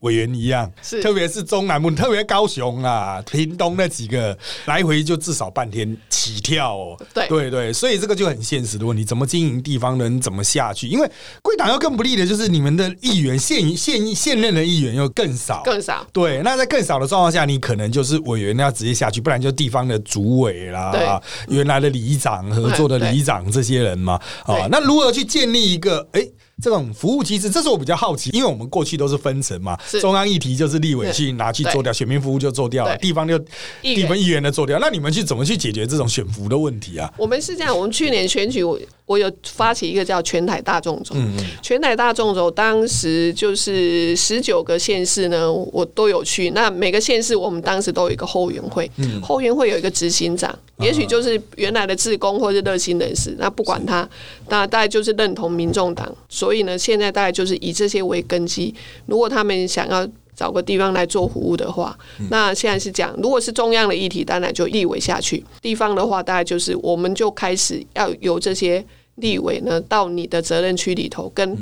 [0.00, 6.96] 委员一样，是特别是中南部，特别高雄啊、屏东那几个来回就至少半天起跳哦。
[7.12, 10.88] 对对对，所以这个就很现实的问题，怎么经营地方人怎么下去？
[10.88, 11.10] 因为
[11.42, 16.06] 贵党要更不利的就是你们的议员现现现任的议员又更少，更少。
[16.12, 24.14] 对，那在更少的状况下，你可能就是委员要直接下去，不然就地方的主委啦，原来的里长、合作的里长这些人嘛。
[24.44, 26.26] 啊，那如何去建立一个哎？
[26.60, 33.38] 这种服务机制，这是我比较好奇，因为我们过去都是分层嘛，中央议题就是立委去拿去做掉，选民服务就做掉了，地方就
[33.82, 34.78] 地方议员的做掉。
[34.80, 37.12] 那你们去怎么去解决这种选服的问题啊？
[37.16, 38.64] 我们是这样，我们去年选举，
[39.10, 41.16] 我我有发起一个叫全台大众走。
[41.16, 46.50] 嗯全台大众走，当时就是十九个县市呢，我都有去。
[46.50, 53.34] 那每个县市，我们当时都有一个后援会，嗯后援会有一个执行长，啊也许就是原来的志工或是热心人士。
[53.36, 54.08] 那不管他，
[54.48, 56.08] 那大概就是认同民众党。
[56.28, 58.72] 所以呢，现在大概就是以这些为根基。
[59.06, 60.06] 如果他们想要
[60.36, 61.98] 找个地方来做服务的话，
[62.30, 68.84] 那现在是讲，如果是中央的议题，当然就立委下去；地方的话，大概就是我们就开始要由这些
[69.20, 71.56] 立委呢到你的责任区里头，跟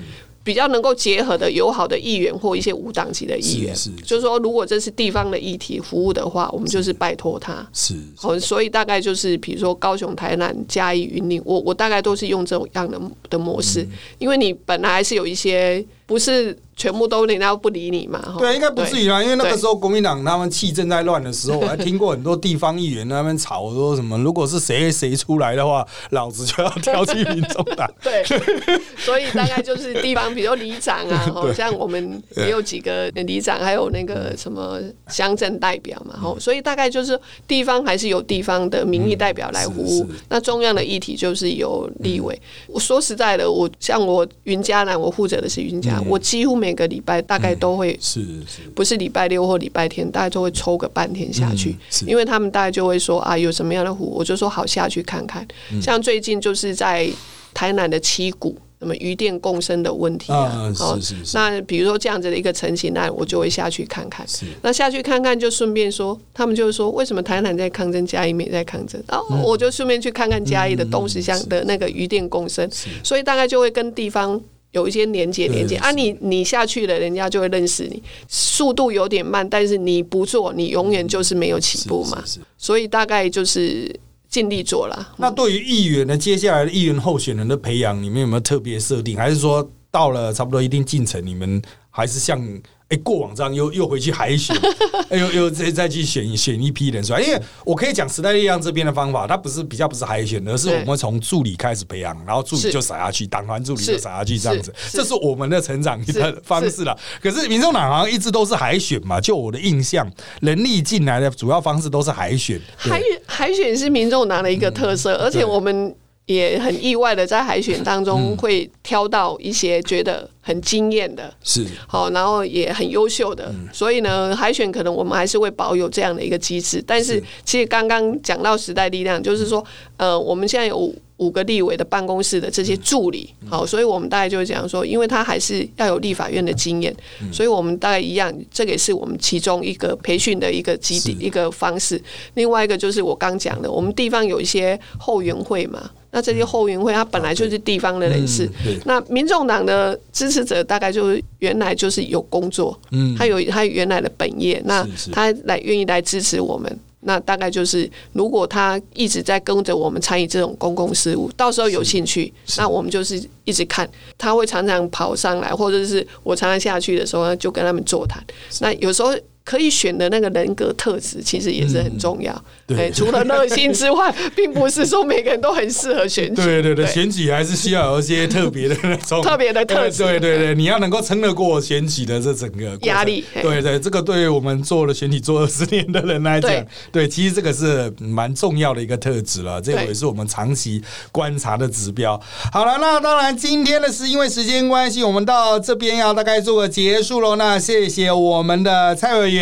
[0.45, 7.69] 比较能够结合的友好的议员或一些无党籍的议员，是是就是说，如果这是地方的议题服务的话，我们就是拜托他。
[7.75, 7.95] 是。
[8.23, 12.99] 哦，所以大概就是比如说高雄、台南、嘉义、云林，我我大概都是用这种样的
[13.29, 13.91] 的模式，嗯。
[14.19, 27.87] 因为你本来还是有一些不是全部都人家不理你嘛，对，应该不至于啦，因为那个时候国民党他们气正在乱的时候，我还听过很多地方议员那边吵说什么，如果是谁谁出来的话，老子就要挑起民众党。
[28.03, 28.25] 对，
[28.97, 42.41] 所以大概就是地方，比如里长啊， 好，像我们也有几个里长，还有那个什么乡镇代表嘛，吼，所以大概就是地方还是有地方的民意代表来服务那中央的议题就是由立委。
[42.69, 51.71] 我说实在的，我像我云嘉南，我负责的是云嘉，我几乎每个礼拜大概都会是是，不是礼拜六或礼拜天，大概都会抽个半天下去，
[52.03, 55.47] 嗯因为他们大概就会说啊，有什么样的湖，我就说好下去看看。
[55.73, 57.09] 嗯像最近就是在
[57.55, 58.57] 台南的七股。
[58.81, 60.53] 那么鱼电共生的问题啊。
[60.55, 64.25] 嗯哦是是是那比如说这样子的一个成型案，我就会下去看看。
[64.29, 69.03] 是那下去看看，就顺便说，他们就是说，为什么台南在抗争，嘉义没在抗争？
[69.09, 72.71] 然后嗯我就顺便去看看嘉义的东石乡的那个鱼电共生，
[73.03, 74.41] 所以大概就会跟地方。
[74.79, 78.01] 有一些连接连接啊你，你下去了，人家就会认识你。
[78.29, 82.23] 速度有点慢，但是你不做，你永远就是没有起步嘛。
[82.57, 83.95] 所以大概就是
[84.29, 85.15] 尽力做了。
[85.17, 89.17] 那对于议员呢，接下来的议员候选人的培养，你们有没有特别设定？
[89.17, 91.61] 还是说到了差不多一定进程，你们
[91.91, 92.41] 还是像
[92.89, 94.57] 哎、过往这样又又回去海选，
[95.11, 97.21] 哎又又再再去选选一批人出来？
[97.21, 103.99] 因为我可以讲时代力量这边的方法，它不是比较不是海选，而是我们从助理开始培养，然后助理就撒下去，党团助理就是。
[103.99, 104.97] 撒下去这样子，是。
[104.97, 106.97] 这是我们的成长的是方式了。
[107.21, 110.11] 可是民众党好像一直都是海选嘛，就我的印象，
[110.41, 112.91] 人力进来的主要方式都是海选，对。
[112.91, 115.95] 海海选是民众党的一个特色，而且我们
[116.29, 121.33] 也很意外的在海选当中会挑到一些觉得很惊艳的。
[121.43, 126.85] 是好，然后也很优秀的，嗯所以呢，海选可能我们还是会保有这样的一个机制。
[126.87, 129.65] 但是是其实刚刚讲到时代力量，就是说，
[129.97, 141.99] 呃，我们现在有五五个立委的办公室的这些助理，嗯好，所以我们大概就讲说，因为他还是要有立法院的经验，嗯所以我们大概一样，这个也是我们其中一个培训的一个基地一个方式。
[142.35, 145.91] 另外一个就是我刚讲的，我们地方有一些后援会嘛。
[146.11, 156.79] 那这些后援会，他本来就是地方的人士，嗯那民众党的支持者大概就是原来就是有工作，嗯他有他原来的本业，那他来愿意来支持我们。
[157.01, 163.89] 那大概就是，如果他一直在跟着我们参与这种公共事务，到时候有兴趣，那我们就是一直看。
[164.19, 168.23] 他会常常跑上来，或者是我常常下去的时候，就跟他们座谈。
[168.61, 169.15] 那有时候
[169.49, 172.35] 可以选的那个人格特质，其实也是很重要。
[172.35, 176.43] 嗯对哎除了热心之外，并不是说每个人都很适合选举。
[176.43, 192.21] 对对对，选举还是需要有一些特别的那种 特别的特质对对对，你要能够撑得过选举的这整个压力嘿对对，这个对于我们做了选举做二十年的人来讲对，对，其实这个是蛮重要的一个特质了，这个也是我们长期观察的指标。
[192.53, 197.37] 好了，那当然今天的是因为时间关系，我们到这边要大概做个结束喽。
[197.37, 199.38] 那谢谢我们的蔡委员。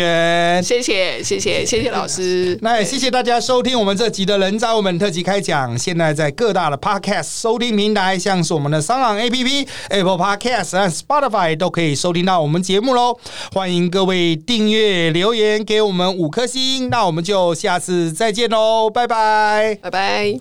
[0.61, 2.57] 谢谢谢谢谢谢老师。
[2.63, 5.77] 那也谢谢大家收听我们这集的人渣我们特辑开讲。
[5.77, 13.17] 现在在各大的 Podcast 收听平台，像是我们的商浪 APP、Apple Podcast 和 Spotify 都可以收听到我们节目喽。
[13.53, 16.89] 欢迎各位订阅、留言给我们五颗星。
[16.89, 19.77] 那我们就下次再见喽，拜拜。
[19.81, 20.39] 拜拜。